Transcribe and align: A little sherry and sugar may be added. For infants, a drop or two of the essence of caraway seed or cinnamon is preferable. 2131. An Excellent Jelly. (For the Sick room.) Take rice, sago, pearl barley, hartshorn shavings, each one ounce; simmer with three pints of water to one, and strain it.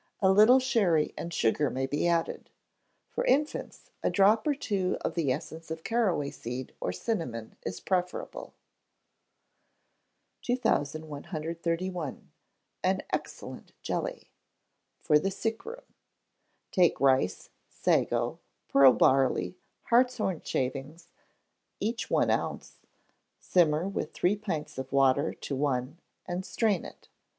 A 0.19 0.31
little 0.31 0.59
sherry 0.59 1.13
and 1.15 1.31
sugar 1.31 1.69
may 1.69 1.85
be 1.85 2.07
added. 2.07 2.49
For 3.11 3.23
infants, 3.23 3.91
a 4.01 4.09
drop 4.09 4.47
or 4.47 4.55
two 4.55 4.97
of 5.01 5.13
the 5.13 5.31
essence 5.31 5.69
of 5.69 5.83
caraway 5.83 6.31
seed 6.31 6.73
or 6.81 6.91
cinnamon 6.91 7.55
is 7.67 7.79
preferable. 7.79 8.55
2131. 10.41 12.31
An 12.83 13.03
Excellent 13.11 13.73
Jelly. 13.83 14.31
(For 15.01 15.19
the 15.19 15.29
Sick 15.29 15.63
room.) 15.67 15.83
Take 16.71 16.99
rice, 16.99 17.51
sago, 17.69 18.39
pearl 18.69 18.93
barley, 18.93 19.55
hartshorn 19.91 20.41
shavings, 20.41 21.11
each 21.79 22.09
one 22.09 22.31
ounce; 22.31 22.79
simmer 23.39 23.87
with 23.87 24.13
three 24.15 24.35
pints 24.35 24.79
of 24.79 24.91
water 24.91 25.31
to 25.35 25.55
one, 25.55 25.99
and 26.25 26.43
strain 26.43 26.85
it. 26.85 27.07